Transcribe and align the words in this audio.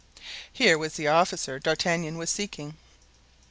Here 0.51 0.79
was 0.79 0.95
the 0.95 1.07
officer 1.07 1.59
D'Artagnan 1.59 2.17
was 2.17 2.31
seeking. 2.31 2.75